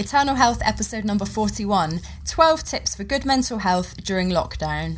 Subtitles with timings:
[0.00, 4.96] Eternal Health episode number 41 12 tips for good mental health during lockdown.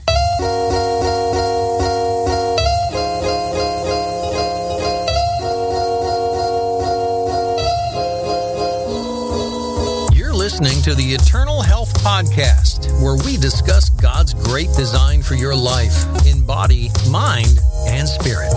[10.17, 15.57] You're listening to the Eternal Health Podcast, where we discuss God's great design for your
[15.57, 17.59] life in body, mind,
[17.89, 18.55] and spirit.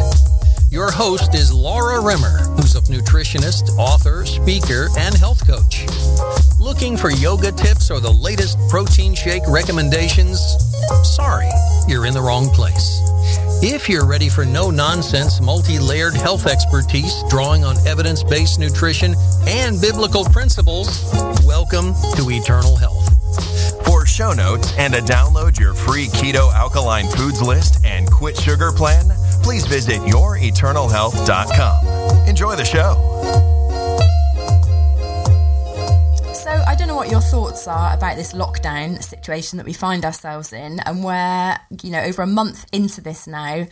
[0.75, 5.85] Your host is Laura Rimmer, who's a nutritionist, author, speaker, and health coach.
[6.65, 10.39] Looking for yoga tips or the latest protein shake recommendations?
[11.15, 11.47] Sorry,
[11.87, 13.01] you're in the wrong place.
[13.61, 19.13] If you're ready for no nonsense, multi layered health expertise drawing on evidence based nutrition
[19.45, 21.13] and biblical principles,
[21.45, 23.13] welcome to Eternal Health.
[23.85, 28.71] For show notes and to download your free keto alkaline foods list and quit sugar
[28.71, 29.11] plan,
[29.43, 32.27] please visit youreternalhealth.com.
[32.27, 33.54] Enjoy the show.
[36.45, 40.05] So, I don't know what your thoughts are about this lockdown situation that we find
[40.05, 43.65] ourselves in, and where, you know, over a month into this now.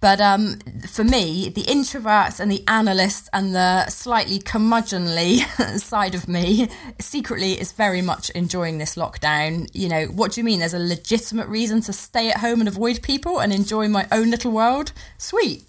[0.00, 6.26] But um, for me, the introverts and the analysts and the slightly curmudgeonly side of
[6.26, 6.68] me
[7.00, 9.70] secretly is very much enjoying this lockdown.
[9.72, 10.58] You know, what do you mean?
[10.58, 14.32] There's a legitimate reason to stay at home and avoid people and enjoy my own
[14.32, 14.90] little world?
[15.16, 15.62] Sweet.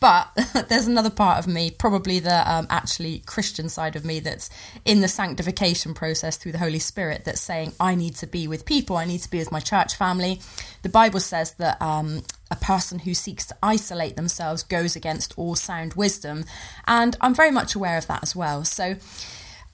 [0.00, 0.30] But
[0.68, 4.50] there's another part of me, probably the um, actually Christian side of me, that's
[4.84, 8.64] in the sanctification process through the Holy Spirit that's saying, I need to be with
[8.64, 10.40] people, I need to be with my church family.
[10.82, 15.54] The Bible says that um, a person who seeks to isolate themselves goes against all
[15.54, 16.44] sound wisdom.
[16.86, 18.64] And I'm very much aware of that as well.
[18.64, 18.96] So,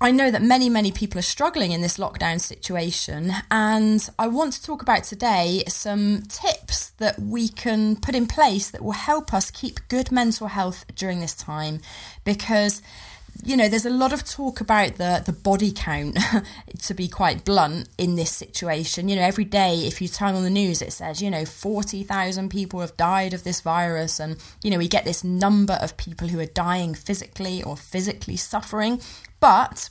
[0.05, 4.53] I know that many, many people are struggling in this lockdown situation, and I want
[4.53, 9.33] to talk about today some tips that we can put in place that will help
[9.33, 11.81] us keep good mental health during this time
[12.23, 12.83] because
[13.43, 16.17] you know, there's a lot of talk about the the body count,
[16.83, 19.09] to be quite blunt, in this situation.
[19.09, 22.49] You know, every day, if you turn on the news, it says, you know, 40,000
[22.49, 24.21] people have died of this virus.
[24.21, 28.37] And, you know, we get this number of people who are dying physically or physically
[28.37, 29.01] suffering.
[29.41, 29.91] But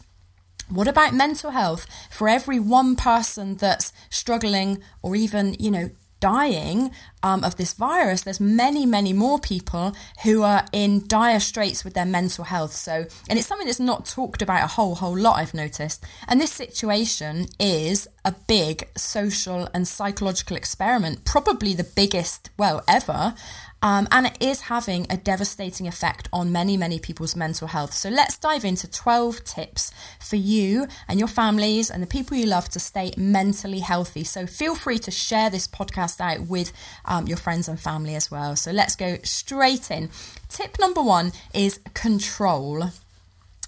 [0.73, 1.85] what about mental health?
[2.09, 5.89] For every one person that's struggling or even, you know,
[6.23, 6.89] dying
[7.21, 11.95] um, of this virus, there's many, many more people who are in dire straits with
[11.95, 12.71] their mental health.
[12.71, 16.05] So, and it's something that's not talked about a whole, whole lot, I've noticed.
[16.29, 23.35] And this situation is a big social and psychological experiment, probably the biggest, well, ever.
[23.83, 27.93] Um, and it is having a devastating effect on many, many people's mental health.
[27.93, 32.45] So let's dive into 12 tips for you and your families and the people you
[32.45, 34.23] love to stay mentally healthy.
[34.23, 36.71] So feel free to share this podcast out with
[37.03, 38.55] um, your friends and family as well.
[38.55, 40.09] So let's go straight in.
[40.47, 42.85] Tip number one is control.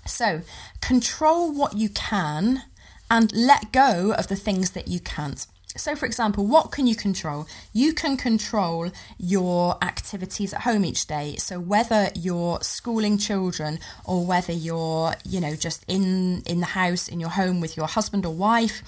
[0.06, 0.44] So
[0.80, 2.64] control what you can
[3.12, 5.46] and let go of the things that you can't.
[5.78, 7.48] So, for example, what can you control?
[7.74, 11.36] You can control your activities at home each day.
[11.38, 17.08] So, whether you're schooling children or whether you're, you know, just in in the house
[17.10, 18.84] in your home with your husband or wife,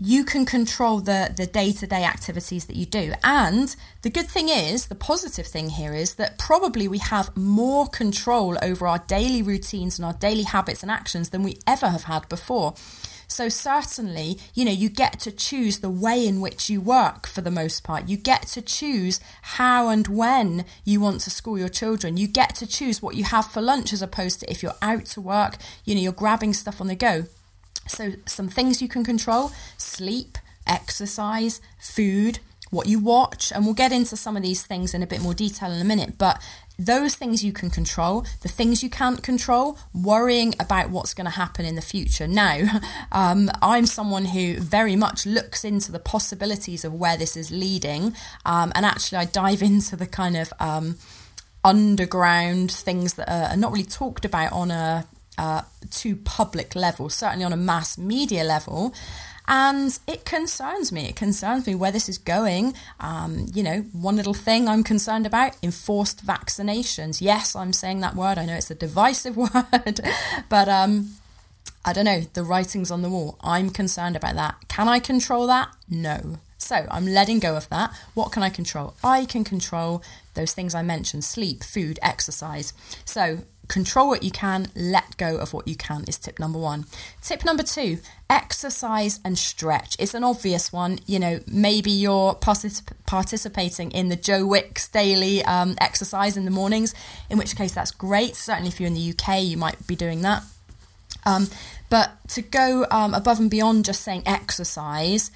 [0.00, 3.12] you can control the the day-to-day activities that you do.
[3.22, 7.88] And the good thing is, the positive thing here is that probably we have more
[7.88, 12.04] control over our daily routines and our daily habits and actions than we ever have
[12.04, 12.74] had before.
[13.28, 17.42] So certainly, you know, you get to choose the way in which you work for
[17.42, 18.08] the most part.
[18.08, 22.16] You get to choose how and when you want to school your children.
[22.16, 25.04] You get to choose what you have for lunch as opposed to if you're out
[25.06, 27.26] to work, you know, you're grabbing stuff on the go.
[27.86, 32.38] So some things you can control, sleep, exercise, food,
[32.70, 35.34] what you watch, and we'll get into some of these things in a bit more
[35.34, 36.18] detail in a minute.
[36.18, 36.42] But
[36.78, 41.30] those things you can control, the things you can't control, worrying about what's going to
[41.30, 42.28] happen in the future.
[42.28, 42.80] Now,
[43.12, 48.14] um, I'm someone who very much looks into the possibilities of where this is leading,
[48.44, 50.96] um, and actually, I dive into the kind of um,
[51.64, 55.06] underground things that are not really talked about on a
[55.38, 58.92] uh, too public level, certainly on a mass media level.
[59.50, 61.08] And it concerns me.
[61.08, 62.74] It concerns me where this is going.
[63.00, 67.22] Um, you know, one little thing I'm concerned about enforced vaccinations.
[67.22, 68.36] Yes, I'm saying that word.
[68.36, 70.00] I know it's a divisive word,
[70.50, 71.14] but um,
[71.82, 72.20] I don't know.
[72.34, 73.38] The writing's on the wall.
[73.40, 74.68] I'm concerned about that.
[74.68, 75.70] Can I control that?
[75.88, 76.40] No.
[76.58, 77.90] So I'm letting go of that.
[78.12, 78.94] What can I control?
[79.02, 80.02] I can control
[80.34, 82.74] those things I mentioned sleep, food, exercise.
[83.06, 86.84] So control what you can, let go of what you can is tip number one.
[87.22, 87.98] Tip number two
[88.30, 89.96] exercise and stretch.
[89.98, 90.98] It's an obvious one.
[91.06, 96.50] You know, maybe you're particip- participating in the Joe Wicks daily um, exercise in the
[96.50, 96.94] mornings,
[97.30, 98.36] in which case that's great.
[98.36, 100.42] Certainly, if you're in the UK, you might be doing that.
[101.24, 101.48] Um,
[101.90, 105.30] But to go um, above and beyond just saying exercise,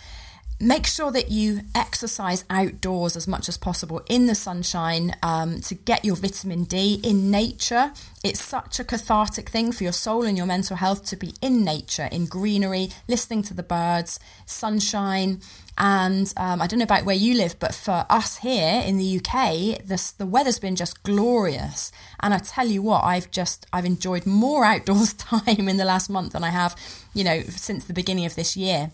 [0.62, 5.74] make sure that you exercise outdoors as much as possible in the sunshine um, to
[5.74, 7.92] get your vitamin D in nature.
[8.22, 11.64] It's such a cathartic thing for your soul and your mental health to be in
[11.64, 15.40] nature, in greenery, listening to the birds, sunshine.
[15.76, 19.18] And um, I don't know about where you live, but for us here in the
[19.18, 21.90] UK, this, the weather's been just glorious.
[22.20, 26.08] And I tell you what, I've just I've enjoyed more outdoors time in the last
[26.08, 26.76] month than I have,
[27.14, 28.92] you know, since the beginning of this year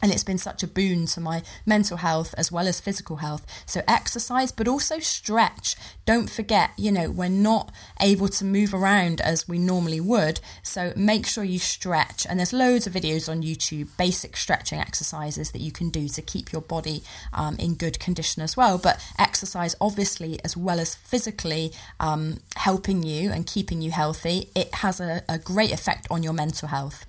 [0.00, 3.46] and it's been such a boon to my mental health as well as physical health.
[3.66, 5.76] So, exercise, but also stretch.
[6.04, 10.40] Don't forget, you know, we're not able to move around as we normally would.
[10.62, 12.26] So, make sure you stretch.
[12.26, 16.22] And there's loads of videos on YouTube, basic stretching exercises that you can do to
[16.22, 17.02] keep your body
[17.32, 18.78] um, in good condition as well.
[18.78, 24.74] But exercise, obviously, as well as physically um, helping you and keeping you healthy, it
[24.76, 27.06] has a, a great effect on your mental health.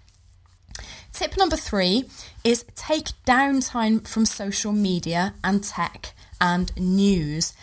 [1.13, 2.05] Tip number three
[2.43, 7.53] is take downtime from social media and tech and news.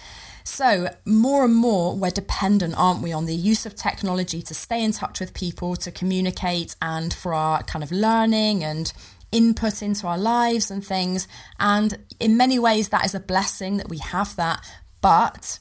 [0.44, 4.84] So, more and more, we're dependent, aren't we, on the use of technology to stay
[4.84, 8.92] in touch with people, to communicate, and for our kind of learning and
[9.32, 11.26] input into our lives and things.
[11.58, 14.64] And in many ways, that is a blessing that we have that.
[15.00, 15.58] But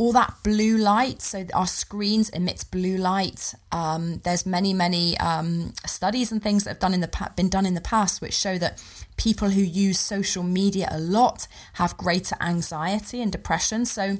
[0.00, 3.54] all that blue light so our screens emit blue light.
[3.70, 7.50] Um, there's many many um, studies and things that have done in the pa- been
[7.50, 8.82] done in the past which show that
[9.18, 13.84] people who use social media a lot have greater anxiety and depression.
[13.84, 14.16] So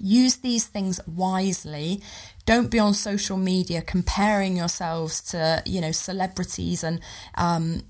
[0.00, 2.02] use these things wisely.
[2.44, 6.98] Don't be on social media comparing yourselves to you know celebrities and
[7.36, 7.82] um,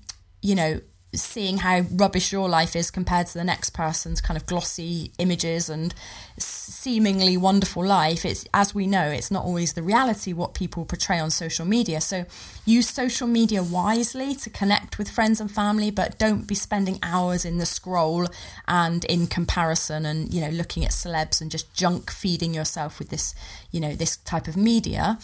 [0.43, 0.81] you know
[1.17, 5.69] seeing how rubbish your life is compared to the next person's kind of glossy images
[5.69, 5.93] and
[6.37, 11.19] seemingly wonderful life it's as we know it's not always the reality what people portray
[11.19, 11.99] on social media.
[12.01, 12.25] So
[12.65, 17.45] use social media wisely to connect with friends and family but don't be spending hours
[17.45, 18.27] in the scroll
[18.67, 23.09] and in comparison and you know looking at celebs and just junk feeding yourself with
[23.09, 23.33] this
[23.71, 25.17] you know this type of media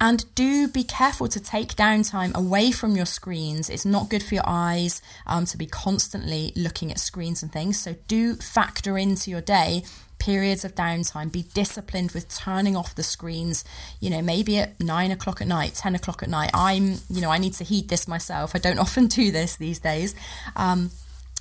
[0.00, 3.68] and do be careful to take downtime away from your screens.
[3.68, 7.78] It's not good for your eyes um, to be constantly looking at screens and things.
[7.78, 9.84] So do factor into your day
[10.20, 11.32] periods of downtime.
[11.32, 13.64] Be disciplined with turning off the screens,
[13.98, 16.50] you know, maybe at nine o'clock at night, 10 o'clock at night.
[16.54, 18.52] I'm, you know, I need to heed this myself.
[18.54, 20.14] I don't often do this these days.
[20.54, 20.90] Um,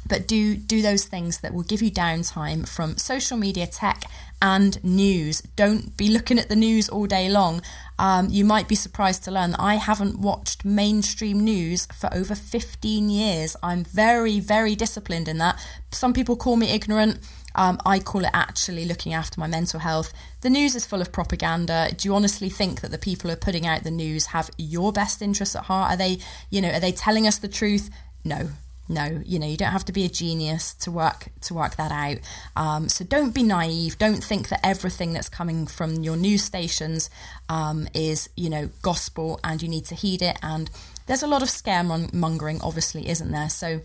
[0.07, 4.04] but do do those things that will give you downtime from social media tech
[4.42, 7.62] and news don't be looking at the news all day long
[7.98, 12.36] um, you might be surprised to learn that i haven't watched mainstream news for over
[12.36, 15.60] 15 years i'm very very disciplined in that
[15.92, 17.19] some people call me ignorant
[17.56, 20.13] um, I call it actually looking after my mental health.
[20.42, 21.90] The news is full of propaganda.
[21.96, 24.94] Do you honestly think that the people who are putting out the news have your
[24.94, 25.92] best interests at heart?
[25.92, 26.19] Are they,
[26.50, 27.90] you know, are they telling us the truth?
[28.24, 28.50] No,
[28.89, 31.91] no you know you don't have to be a genius to work to work that
[31.91, 32.18] out.
[32.56, 33.97] Um, so don't be naive.
[33.97, 37.09] Don't think that everything that's coming from your news stations
[37.47, 40.38] um, is you know gospel and you need to heed it.
[40.41, 40.69] And
[41.06, 43.50] there's a lot of scaremongering obviously isn't there?
[43.50, 43.81] So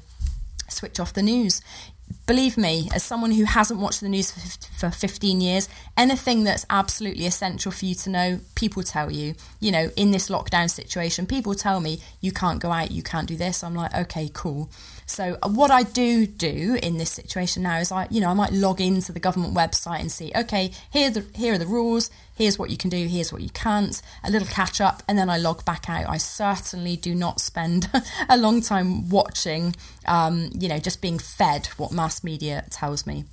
[0.68, 1.60] switch off the news
[2.26, 4.30] believe me, as someone who hasn't watched the news
[4.78, 9.34] for, 15 years, anything that's absolutely essential for you to know, people tell you.
[9.60, 13.26] You know, in this lockdown situation, people tell me you can't go out, you can't
[13.26, 13.64] do this.
[13.64, 14.68] I'm like, okay, cool.
[15.06, 18.34] So uh, what I do do in this situation now is I, you know, I
[18.34, 22.10] might log into the government website and see, okay, here the here are the rules.
[22.36, 23.06] Here's what you can do.
[23.06, 24.00] Here's what you can't.
[24.24, 26.08] A little catch up, and then I log back out.
[26.08, 27.88] I certainly do not spend
[28.28, 33.24] a long time watching, um, you know, just being fed what mass media tells me.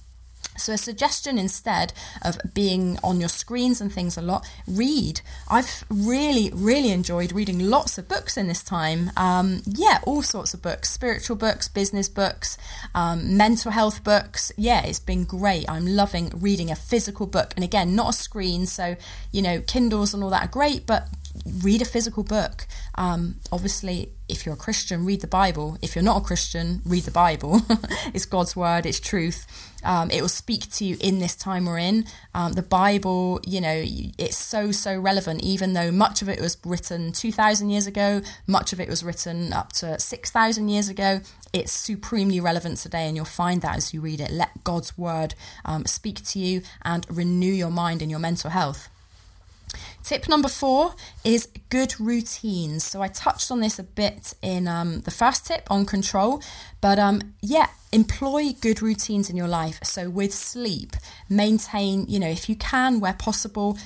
[0.58, 5.22] So, a suggestion instead of being on your screens and things a lot, read.
[5.50, 9.12] I've really, really enjoyed reading lots of books in this time.
[9.16, 12.58] Um, yeah, all sorts of books spiritual books, business books,
[12.94, 14.52] um, mental health books.
[14.58, 15.70] Yeah, it's been great.
[15.70, 17.54] I'm loving reading a physical book.
[17.56, 18.66] And again, not a screen.
[18.66, 18.98] So,
[19.32, 21.08] you know, Kindles and all that are great, but
[21.64, 22.68] read a physical book.
[22.96, 25.78] Um, obviously, if you're a Christian, read the Bible.
[25.82, 27.62] If you're not a Christian, read the Bible.
[28.14, 29.46] it's God's word, it's truth.
[29.84, 32.06] Um, it will speak to you in this time we're in.
[32.34, 33.84] Um, the Bible, you know,
[34.18, 38.74] it's so, so relevant, even though much of it was written 2,000 years ago, much
[38.74, 41.22] of it was written up to 6,000 years ago.
[41.52, 44.32] It's supremely relevant today, and you'll find that as you read it.
[44.32, 45.36] Let God's word
[45.66, 48.90] um, speak to you and renew your mind and your mental health.
[50.04, 52.84] Tip number four is good routines.
[52.84, 56.42] So I touched on this a bit in um, the first tip on control,
[56.82, 59.80] but um, yeah, employ good routines in your life.
[59.84, 60.96] So with sleep,
[61.30, 63.78] maintain, you know, if you can, where possible,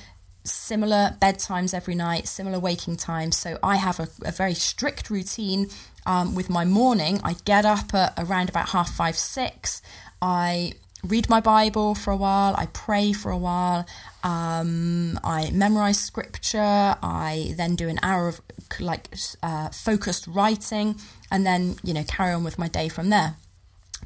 [0.44, 3.36] similar bedtimes every night, similar waking times.
[3.36, 5.68] So I have a, a very strict routine
[6.06, 7.20] um, with my morning.
[7.22, 9.82] I get up at around about half five, six.
[10.22, 10.72] I
[11.04, 13.86] read my Bible for a while, I pray for a while,
[14.26, 18.40] um, I memorize scripture, I then do an hour of
[18.80, 20.96] like uh, focused writing,
[21.30, 23.36] and then you know carry on with my day from there.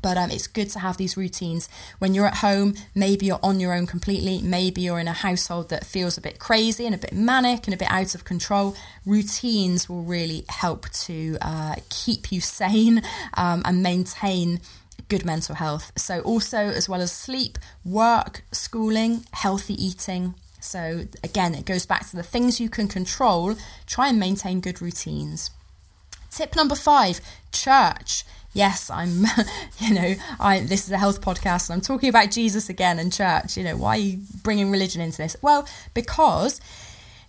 [0.02, 2.74] But um, it's good to have these routines when you're at home.
[2.94, 4.42] Maybe you're on your own completely.
[4.42, 7.72] Maybe you're in a household that feels a bit crazy and a bit manic and
[7.72, 8.76] a bit out of control.
[9.06, 13.02] Routines will really help to uh, keep you sane
[13.34, 14.60] um, and maintain
[15.10, 15.92] good mental health.
[15.96, 20.34] So, also, as well as sleep, work, schooling, healthy eating.
[20.60, 23.56] So, again, it goes back to the things you can control.
[23.86, 25.50] Try and maintain good routines.
[26.30, 27.20] Tip number five
[27.52, 28.24] church.
[28.52, 29.24] Yes, I'm,
[29.78, 33.12] you know, I this is a health podcast and I'm talking about Jesus again and
[33.12, 33.56] church.
[33.56, 35.36] You know, why are you bringing religion into this?
[35.42, 36.60] Well, because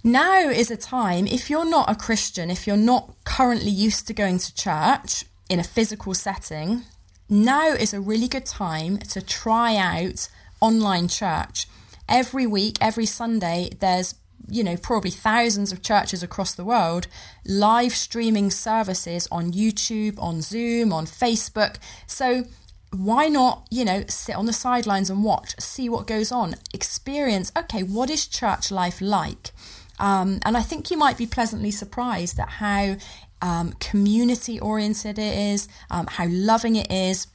[0.04, 4.14] now is a time, if you're not a Christian, if you're not currently used to
[4.14, 6.84] going to church in a physical setting,
[7.32, 10.28] now is a really good time to try out
[10.60, 11.66] online church.
[12.08, 14.16] Every week, every Sunday, there's
[14.50, 17.08] you know, probably thousands of churches across the world
[17.46, 21.78] live streaming services on YouTube, on Zoom, on Facebook.
[22.06, 22.44] So
[22.92, 27.52] why not, you know, sit on the sidelines and watch, see what goes on, experience,
[27.58, 29.52] okay, what is church life like?
[30.00, 32.98] Um, and I think you might be pleasantly surprised at how
[33.42, 37.28] um, community oriented it is, um, how loving it is.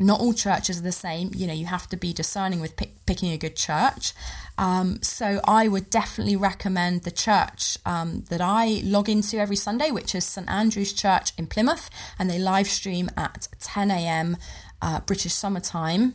[0.00, 1.32] Not all churches are the same.
[1.34, 4.12] You know, you have to be discerning with pick, picking a good church.
[4.56, 9.90] Um, so I would definitely recommend the church um, that I log into every Sunday,
[9.90, 14.36] which is St Andrew's Church in Plymouth, and they live stream at 10 a.m.
[14.80, 16.14] Uh, British summertime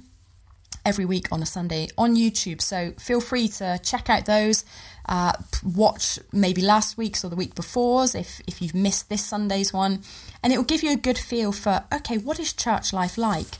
[0.85, 2.61] every week on a Sunday on YouTube.
[2.61, 4.65] So feel free to check out those.
[5.07, 5.33] Uh,
[5.63, 10.01] watch maybe last week's or the week before's if, if you've missed this Sunday's one.
[10.41, 13.57] And it will give you a good feel for okay, what is church life like?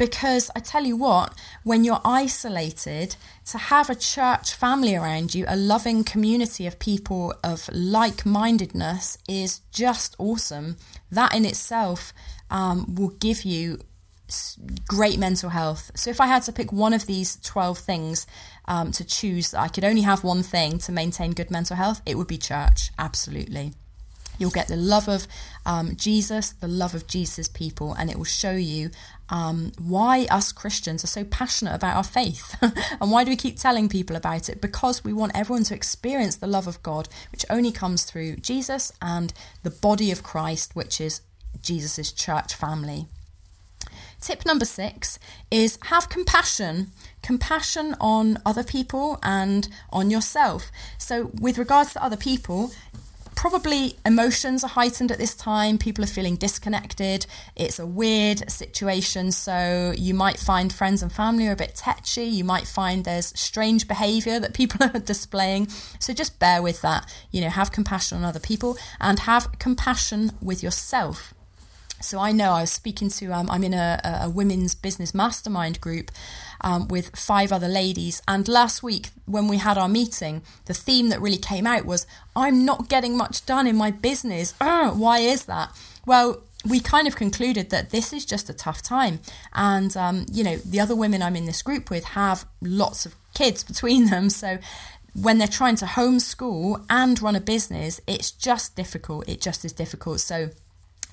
[0.00, 5.44] Because I tell you what, when you're isolated, to have a church family around you,
[5.46, 10.78] a loving community of people of like mindedness, is just awesome.
[11.12, 12.14] That in itself
[12.50, 13.80] um, will give you
[14.86, 15.90] great mental health.
[15.94, 18.26] So if I had to pick one of these 12 things
[18.66, 22.16] um, to choose, I could only have one thing to maintain good mental health, it
[22.16, 23.72] would be church, absolutely.
[24.38, 25.26] You'll get the love of
[25.66, 28.90] um, Jesus, the love of Jesus' people, and it will show you
[29.28, 32.56] um, why us Christians are so passionate about our faith.
[33.00, 34.62] and why do we keep telling people about it?
[34.62, 38.92] Because we want everyone to experience the love of God, which only comes through Jesus
[39.02, 41.20] and the body of Christ, which is
[41.60, 43.08] Jesus' church family.
[44.20, 45.18] Tip number six
[45.50, 46.92] is have compassion.
[47.22, 50.70] Compassion on other people and on yourself.
[50.98, 52.70] So, with regards to other people,
[53.40, 55.78] probably emotions are heightened at this time.
[55.78, 57.24] People are feeling disconnected.
[57.56, 59.32] It's a weird situation.
[59.32, 62.24] So you might find friends and family are a bit tetchy.
[62.24, 65.68] You might find there's strange behavior that people are displaying.
[65.98, 67.10] So just bear with that.
[67.30, 71.32] You know, have compassion on other people and have compassion with yourself.
[72.00, 75.80] So I know I was speaking to, um, I'm in a, a, women's business mastermind
[75.80, 76.10] group
[76.62, 78.22] um, with five other ladies.
[78.26, 82.06] And last week, when we had our meeting, the theme that really came out was,
[82.34, 84.54] I'm not getting much done in my business.
[84.58, 85.76] why is that?
[86.06, 89.20] Well, we kind of concluded that this is just a tough time.
[89.54, 93.14] And, um, you know, the other women I'm in this group with have lots of
[93.34, 94.30] kids between them.
[94.30, 94.58] So
[95.14, 99.28] when they're trying to homeschool and run a business, it's just difficult.
[99.28, 100.20] It just is difficult.
[100.20, 100.50] So,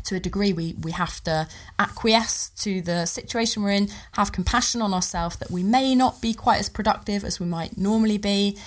[0.05, 1.47] to a degree we we have to
[1.79, 6.33] acquiesce to the situation we're in have compassion on ourselves that we may not be
[6.33, 8.57] quite as productive as we might normally be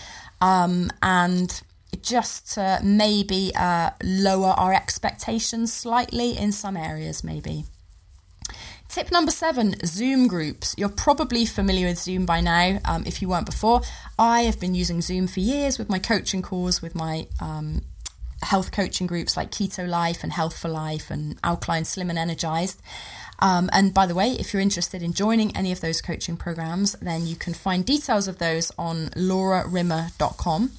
[0.40, 1.62] um, and
[2.02, 7.64] just to maybe uh, lower our expectations slightly in some areas maybe
[8.90, 10.74] Tip number seven Zoom groups.
[10.76, 13.82] You're probably familiar with Zoom by now um, if you weren't before.
[14.18, 17.82] I have been using Zoom for years with my coaching calls, with my um,
[18.42, 22.80] health coaching groups like Keto Life and Health for Life and Alkaline Slim and Energized.
[23.40, 26.92] Um, and by the way, if you're interested in joining any of those coaching programs,
[27.00, 30.72] then you can find details of those on laurarimmer.com.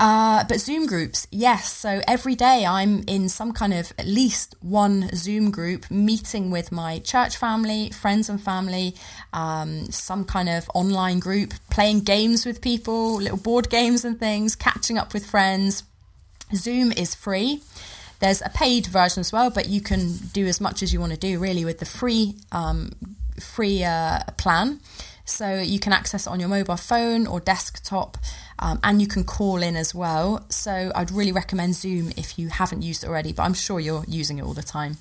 [0.00, 1.72] Uh, but Zoom groups, yes.
[1.72, 6.70] So every day I'm in some kind of at least one Zoom group meeting with
[6.70, 8.94] my church family, friends and family,
[9.32, 14.54] um, some kind of online group, playing games with people, little board games and things,
[14.54, 15.82] catching up with friends,
[16.54, 17.62] Zoom is free.
[18.20, 21.12] There's a paid version as well, but you can do as much as you want
[21.12, 22.90] to do really with the free um,
[23.40, 24.80] free uh, plan.
[25.24, 28.16] So you can access it on your mobile phone or desktop,
[28.58, 30.44] um, and you can call in as well.
[30.48, 34.04] So I'd really recommend Zoom if you haven't used it already, but I'm sure you're
[34.08, 34.96] using it all the time.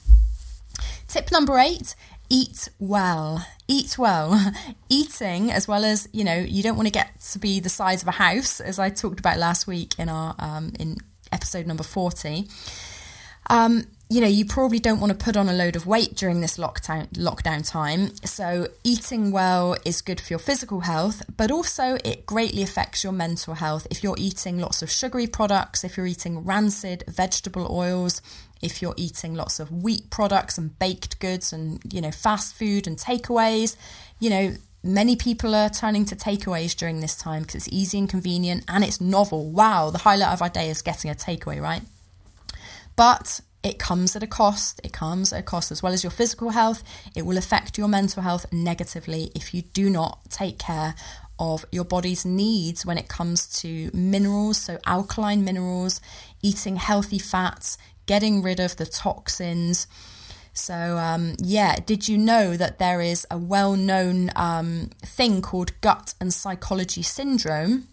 [1.08, 1.96] Tip number eight
[2.30, 3.46] eat well.
[3.68, 4.54] Eat well.
[4.90, 8.02] Eating, as well as, you know, you don't want to get to be the size
[8.02, 10.98] of a house, as I talked about last week in our um, in
[11.32, 12.48] episode number 40.
[13.50, 16.40] Um, you know, you probably don't want to put on a load of weight during
[16.40, 18.16] this lockdown lockdown time.
[18.24, 23.12] So eating well is good for your physical health, but also it greatly affects your
[23.12, 23.86] mental health.
[23.92, 28.22] If you're eating lots of sugary products, if you're eating rancid vegetable oils,
[28.62, 32.88] if you're eating lots of wheat products and baked goods and, you know, fast food
[32.88, 33.76] and takeaways,
[34.20, 34.54] you know,
[34.88, 38.84] many people are turning to takeaways during this time because it's easy and convenient and
[38.84, 39.50] it's novel.
[39.52, 41.82] Wow, the highlight of our day is getting a takeaway, right?
[42.96, 44.80] But it comes at a cost.
[44.84, 46.84] It comes at a cost as well as your physical health.
[47.16, 50.96] It will affect your mental health negatively if you do not take care
[51.40, 56.02] of your body's needs when it comes to minerals, so alkaline minerals,
[56.42, 59.88] eating healthy fats, getting rid of the toxins.
[60.58, 65.80] So, um, yeah, did you know that there is a well known um, thing called
[65.82, 67.88] gut and psychology syndrome?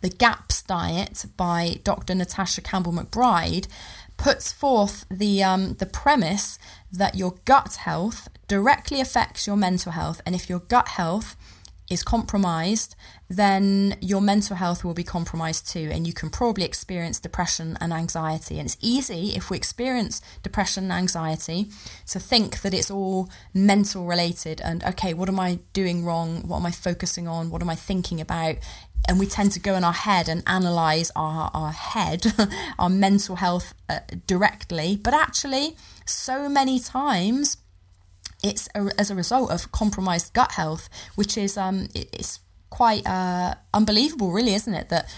[0.00, 2.16] The GAPS diet by Dr.
[2.16, 3.68] Natasha Campbell McBride
[4.16, 6.58] puts forth the um, the premise
[6.90, 11.36] that your gut health directly affects your mental health, and if your gut health
[11.92, 12.96] is compromised,
[13.28, 17.92] then your mental health will be compromised too, and you can probably experience depression and
[17.92, 18.58] anxiety.
[18.58, 21.68] And it's easy if we experience depression and anxiety
[22.08, 26.48] to think that it's all mental related and okay, what am I doing wrong?
[26.48, 27.50] What am I focusing on?
[27.50, 28.56] What am I thinking about?
[29.08, 32.24] and we tend to go in our head and analyze our, our head,
[32.78, 34.94] our mental health uh, directly.
[34.94, 37.56] But actually, so many times
[38.42, 43.54] it's a, as a result of compromised gut health, which is um, it's quite uh,
[43.72, 44.88] unbelievable, really, isn't it?
[44.88, 45.12] That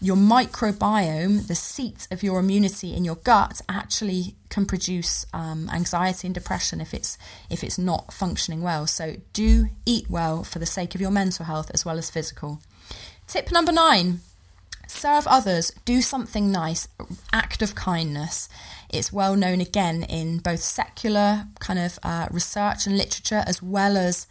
[0.00, 6.28] your microbiome, the seat of your immunity in your gut, actually can produce um, anxiety
[6.28, 7.18] and depression if it's
[7.50, 8.86] if it's not functioning well.
[8.86, 12.60] So do eat well for the sake of your mental health as well as physical.
[13.26, 14.20] Tip number nine
[14.88, 16.88] serve others, do something nice,
[17.32, 18.48] act of kindness.
[18.88, 23.96] It's well known again in both secular kind of uh, research and literature as well
[23.96, 24.26] as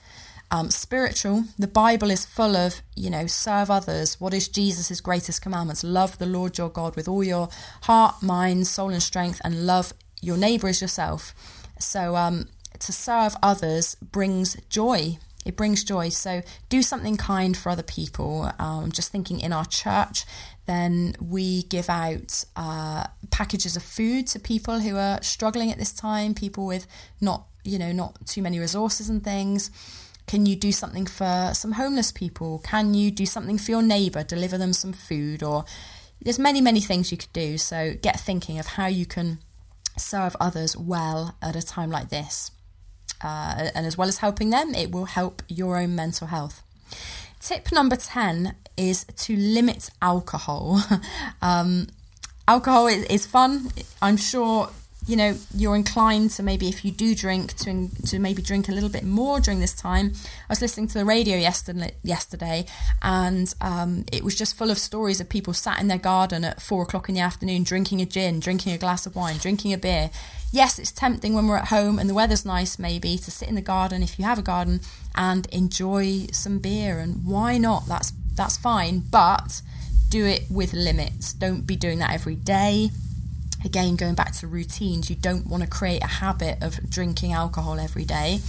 [0.50, 1.44] um, spiritual.
[1.58, 4.20] The Bible is full of, you know, serve others.
[4.20, 5.84] What is Jesus' greatest commandments?
[5.84, 7.50] Love the Lord your God with all your
[7.84, 11.34] heart, mind, soul, and strength, and love your neighbour as yourself.
[11.80, 12.48] So, um,
[12.80, 15.18] to serve others brings joy
[15.48, 16.10] it brings joy.
[16.10, 18.52] So do something kind for other people.
[18.60, 20.26] Um, just thinking in our church,
[20.66, 25.94] then we give out uh, packages of food to people who are struggling at this
[25.94, 26.86] time, people with
[27.22, 29.72] not, you know, not too many resources and things.
[30.28, 32.60] Can you do something for some homeless people?
[32.60, 35.42] Can you do something for your neighbour, deliver them some food?
[35.42, 35.64] Or
[36.22, 37.58] there's many, many things you could do.
[37.58, 39.40] So get thinking of how you can
[39.98, 42.52] serve others well at a time like this
[43.24, 46.64] uh, and as well as helping them, it will help your own mental health.
[47.40, 50.82] Tip number 10 is to limit alcohol.
[51.42, 51.88] um,
[52.48, 53.72] alcohol is, is fun.
[54.02, 54.70] I'm sure
[55.08, 58.72] you know you're inclined to maybe if you do drink to to maybe drink a
[58.72, 60.12] little bit more during this time.
[60.16, 62.66] I was listening to the radio yesterday yesterday,
[63.02, 66.62] and um, it was just full of stories of people sat in their garden at
[66.62, 69.78] four o'clock in the afternoon drinking a gin, drinking a glass of wine, drinking a
[69.78, 70.10] beer.
[70.52, 73.56] Yes, it's tempting when we're at home and the weather's nice, maybe to sit in
[73.56, 74.80] the garden if you have a garden
[75.16, 77.00] and enjoy some beer.
[77.00, 77.86] And why not?
[77.88, 79.62] That's that's fine, but
[80.10, 81.34] do it with limits.
[81.34, 82.92] Don't be doing that every day
[83.66, 87.80] again going back to routines you don't want to create a habit of drinking alcohol
[87.80, 88.40] every day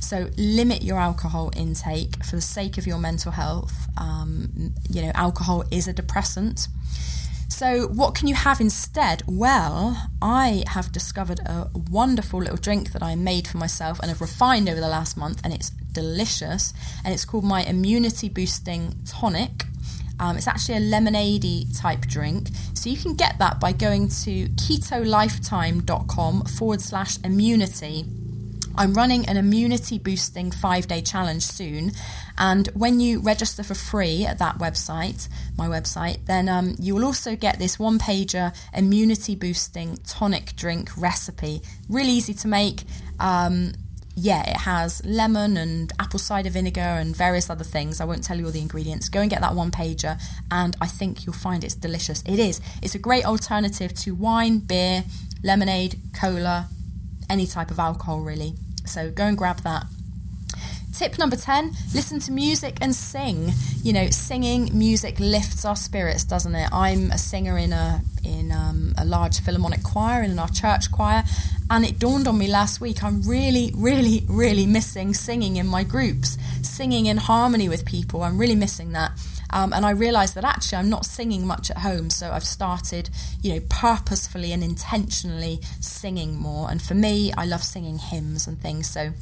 [0.00, 5.10] so limit your alcohol intake for the sake of your mental health um, you know
[5.14, 6.68] alcohol is a depressant
[7.60, 13.02] so what can you have instead well i have discovered a wonderful little drink that
[13.02, 16.72] i made for myself and have refined over the last month and it's delicious
[17.04, 19.64] and it's called my immunity boosting tonic
[20.18, 22.48] um, it's actually a lemonade type drink.
[22.74, 28.04] So you can get that by going to ketolifetime.com forward slash immunity.
[28.76, 31.92] I'm running an immunity boosting five day challenge soon.
[32.38, 35.28] And when you register for free at that website,
[35.58, 40.90] my website, then um, you will also get this one pager immunity boosting tonic drink
[40.96, 41.62] recipe.
[41.88, 42.84] Really easy to make.
[43.18, 43.72] Um,
[44.16, 48.00] yeah, it has lemon and apple cider vinegar and various other things.
[48.00, 49.08] I won't tell you all the ingredients.
[49.08, 52.22] Go and get that one pager, and I think you'll find it's delicious.
[52.26, 52.60] It is.
[52.82, 55.04] It's a great alternative to wine, beer,
[55.42, 56.68] lemonade, cola,
[57.30, 58.54] any type of alcohol, really.
[58.84, 59.86] So go and grab that.
[60.92, 63.52] tip number 10 listen to music and sing.
[63.82, 66.68] You know, singing music lifts our spirits, doesn't it?
[66.72, 71.22] I'm a singer in a in um, a large philharmonic choir in our church choir,
[71.70, 75.84] and it dawned on me last week I'm really, really, really missing singing in my
[75.84, 78.22] groups, singing in harmony with people.
[78.22, 79.12] I'm really missing that.
[79.52, 83.10] Um, and I realised that actually I'm not singing much at home, so I've started,
[83.42, 86.70] you know, purposefully and intentionally singing more.
[86.70, 88.88] And for me, I love singing hymns and things.
[88.88, 89.12] So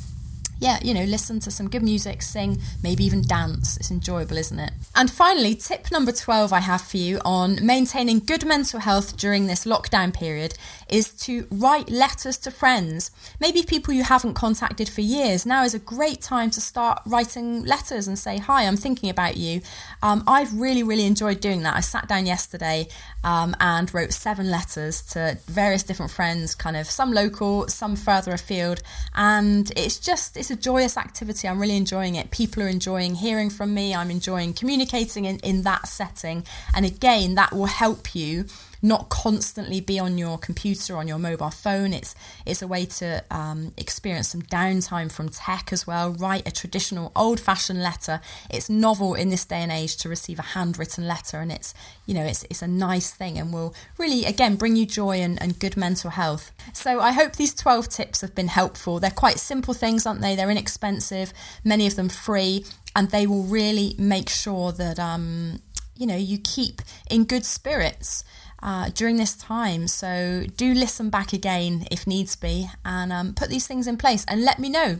[0.61, 3.76] yeah, you know, listen to some good music, sing, maybe even dance.
[3.76, 4.72] It's enjoyable, isn't it?
[4.96, 9.46] And finally, tip number 12 I have for you on maintaining good mental health during
[9.46, 10.54] this lockdown period
[10.90, 13.11] is to write letters to friends.
[13.40, 15.46] Maybe people you haven't contacted for years.
[15.46, 19.37] Now is a great time to start writing letters and say, Hi, I'm thinking about
[19.37, 19.61] you.
[20.03, 21.77] Um, I've really, really enjoyed doing that.
[21.77, 22.88] I sat down yesterday
[23.24, 28.33] um, and wrote seven letters to various different friends, kind of some local, some further
[28.33, 28.83] afield.
[29.14, 31.48] And it's just, it's a joyous activity.
[31.48, 32.31] I'm really enjoying it.
[32.31, 33.94] People are enjoying hearing from me.
[33.94, 36.44] I'm enjoying communicating in, in that setting.
[36.74, 38.46] And again, that will help you
[38.83, 41.93] not constantly be on your computer on your mobile phone.
[41.93, 42.14] It's
[42.47, 46.11] it's a way to um, experience some downtime from tech as well.
[46.11, 48.21] Write a traditional old fashioned letter.
[48.51, 51.75] It's novel in this day and age to receive a handwritten letter and it's
[52.07, 55.41] you know it's it's a nice thing and will really again bring you joy and,
[55.43, 56.53] and good mental health.
[56.73, 59.01] So i hope these 12 tips have been helpful.
[59.01, 60.37] They're quite simple things aren't they?
[60.37, 61.33] They're inexpensive
[61.64, 62.64] many of them free
[62.95, 65.61] and they will really make sure that um,
[65.97, 68.25] you know you keep in good spirits
[68.62, 69.88] uh, during this time.
[69.88, 74.25] So do listen back again if needs be and um, put these things in place
[74.29, 74.99] and let me know.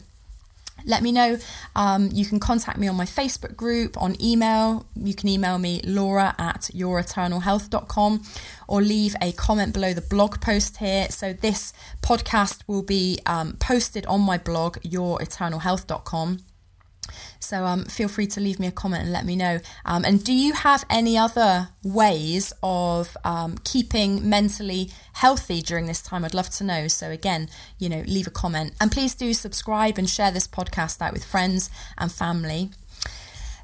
[0.85, 1.39] Let me know.
[1.75, 4.87] Um, you can contact me on my Facebook group, on email.
[4.95, 8.23] You can email me laura at youreternalhealth.com
[8.69, 11.09] or leave a comment below the blog post here.
[11.11, 16.48] So, this podcast will be um, posted on my blog, youreternalhealth.com.
[17.41, 19.61] So um, feel free to leave me a comment and let me know.
[19.85, 26.03] Um, and do you have any other ways of um, keeping mentally healthy during this
[26.03, 26.25] time?
[26.25, 26.89] I'd love to know.
[26.89, 27.49] So again,
[27.79, 31.25] you know, leave a comment and please do subscribe and share this podcast out with
[31.25, 32.71] friends and family.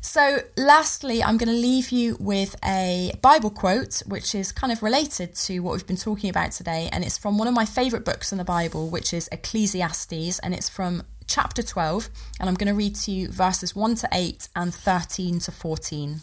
[0.06, 4.82] So, lastly, I'm going to leave you with a Bible quote, which is kind of
[4.82, 6.90] related to what we've been talking about today.
[6.92, 10.38] And it's from one of my favourite books in the Bible, which is Ecclesiastes.
[10.40, 12.08] And it's from chapter 12,
[12.40, 16.20] and I'm going to read to you verses 1 to 8 and 13 to 14.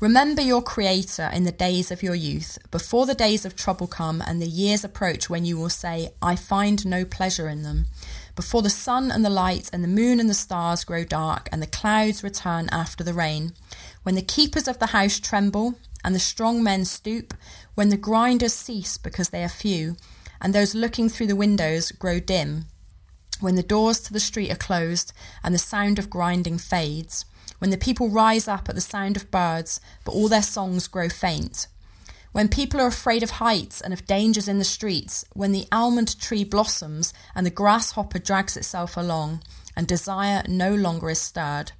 [0.00, 4.22] Remember your Creator in the days of your youth, before the days of trouble come
[4.24, 7.86] and the years approach when you will say, I find no pleasure in them.
[8.36, 11.60] Before the sun and the light and the moon and the stars grow dark and
[11.60, 13.54] the clouds return after the rain.
[14.04, 17.34] When the keepers of the house tremble and the strong men stoop,
[17.74, 19.96] when the grinders cease because they are few,
[20.40, 22.66] and those looking through the windows grow dim
[23.40, 27.24] when the doors to the street are closed and the sound of grinding fades,
[27.58, 31.08] when the people rise up at the sound of birds, but all their songs grow
[31.08, 31.66] faint,
[32.32, 36.18] when people are afraid of heights and of dangers in the streets, when the almond
[36.20, 39.42] tree blossoms and the grasshopper drags itself along,
[39.74, 41.72] and desire no longer is stirred,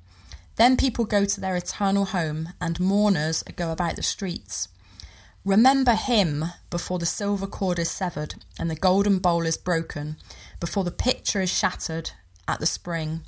[0.56, 4.68] then people go to their eternal home, and mourners go about the streets.
[5.44, 10.16] Remember him before the silver cord is severed and the golden bowl is broken,
[10.60, 12.12] before the pitcher is shattered
[12.46, 13.22] at the spring,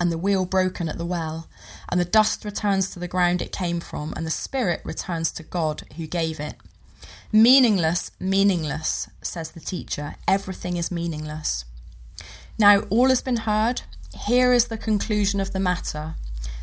[0.00, 1.48] and the wheel broken at the well,
[1.88, 5.42] and the dust returns to the ground it came from, and the spirit returns to
[5.42, 6.54] God who gave it.
[7.32, 10.14] Meaningless, meaningless, says the teacher.
[10.26, 11.64] Everything is meaningless.
[12.58, 13.82] Now all has been heard.
[14.24, 16.14] Here is the conclusion of the matter.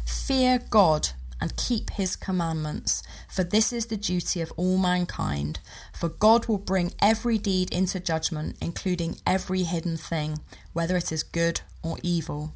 [0.05, 1.09] Fear God
[1.41, 5.59] and keep his commandments, for this is the duty of all mankind.
[5.93, 10.39] For God will bring every deed into judgment, including every hidden thing,
[10.73, 12.53] whether it is good or evil.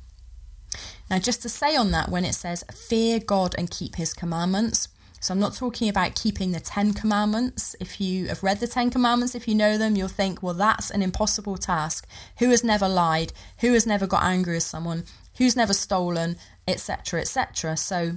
[1.09, 4.87] Now, just to say on that, when it says fear God and keep his commandments,
[5.21, 7.75] so I'm not talking about keeping the Ten Commandments.
[7.81, 10.89] If you have read the Ten Commandments, if you know them, you'll think, well, that's
[10.91, 12.07] an impossible task.
[12.37, 13.33] Who has never lied?
[13.59, 15.03] Who has never got angry with someone?
[15.37, 16.37] Who's never stolen?
[16.67, 17.19] Etc.
[17.19, 17.75] Etc.
[17.75, 18.13] So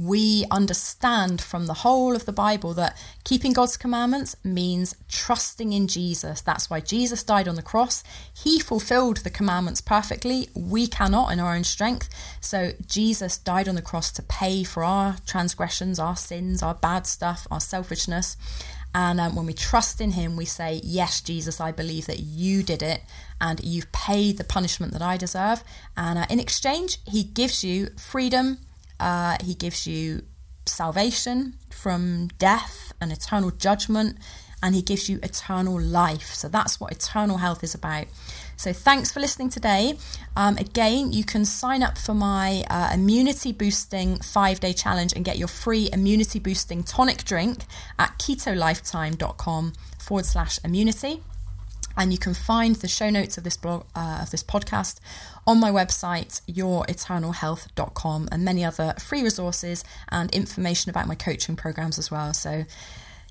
[0.00, 5.88] we understand from the whole of the Bible that keeping God's commandments means trusting in
[5.88, 6.40] Jesus.
[6.40, 8.02] That's why Jesus died on the cross.
[8.32, 10.48] He fulfilled the commandments perfectly.
[10.54, 12.08] We cannot in our own strength.
[12.40, 17.06] So Jesus died on the cross to pay for our transgressions, our sins, our bad
[17.06, 18.38] stuff, our selfishness.
[18.94, 22.62] And um, when we trust in Him, we say, Yes, Jesus, I believe that you
[22.62, 23.02] did it
[23.40, 25.62] and you've paid the punishment that I deserve.
[25.96, 28.58] And uh, in exchange, He gives you freedom
[29.00, 30.22] uh, he gives you
[30.66, 34.18] salvation from death and eternal judgment.
[34.62, 36.34] and He gives you eternal life.
[36.34, 38.06] So that's what eternal health is about.
[38.56, 39.96] So thanks for listening today.
[40.36, 45.24] Um, again, you can sign up for my uh, immunity boosting five day challenge and
[45.24, 47.64] get your free immunity boosting tonic drink
[47.98, 51.22] at ketolifetime.com forward slash immunity.
[51.96, 55.00] And you can find the show notes of this blog, uh, of this podcast
[55.46, 61.98] on my website, youreternalhealth.com, and many other free resources and information about my coaching programs
[61.98, 62.32] as well.
[62.32, 62.64] So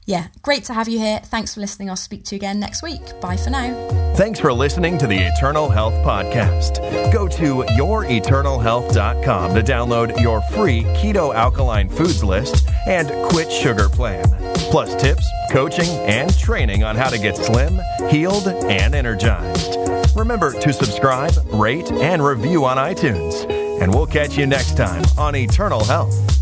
[0.09, 1.19] yeah, great to have you here.
[1.25, 1.87] Thanks for listening.
[1.87, 3.01] I'll speak to you again next week.
[3.21, 3.75] Bye for now.
[4.15, 6.81] Thanks for listening to the Eternal Health Podcast.
[7.13, 14.25] Go to youreternalhealth.com to download your free keto alkaline foods list and quit sugar plan,
[14.69, 17.79] plus tips, coaching, and training on how to get slim,
[18.09, 19.75] healed, and energized.
[20.15, 23.49] Remember to subscribe, rate, and review on iTunes.
[23.81, 26.38] And we'll catch you next time on Eternal Health.